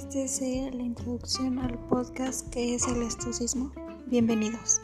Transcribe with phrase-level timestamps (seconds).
[0.00, 3.70] Este sea la introducción al podcast que es el estoicismo.
[4.06, 4.80] Bienvenidos.